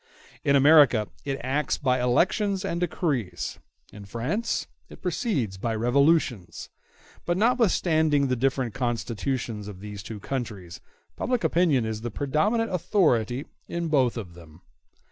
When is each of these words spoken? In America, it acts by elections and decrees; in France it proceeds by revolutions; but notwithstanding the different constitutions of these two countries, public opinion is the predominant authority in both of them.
In 0.43 0.55
America, 0.55 1.09
it 1.25 1.37
acts 1.43 1.77
by 1.77 2.01
elections 2.01 2.65
and 2.65 2.79
decrees; 2.79 3.59
in 3.93 4.05
France 4.05 4.65
it 4.89 4.99
proceeds 4.99 5.59
by 5.59 5.75
revolutions; 5.75 6.69
but 7.23 7.37
notwithstanding 7.37 8.27
the 8.27 8.35
different 8.35 8.73
constitutions 8.73 9.67
of 9.67 9.79
these 9.79 10.01
two 10.01 10.19
countries, 10.19 10.81
public 11.15 11.43
opinion 11.43 11.85
is 11.85 12.01
the 12.01 12.09
predominant 12.09 12.71
authority 12.73 13.45
in 13.67 13.89
both 13.89 14.17
of 14.17 14.33
them. 14.33 14.63